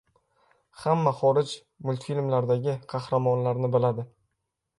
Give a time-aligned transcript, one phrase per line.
[0.85, 1.51] Hamma xorij
[1.89, 4.09] multfilmlaridagi qahramonlarni biladi.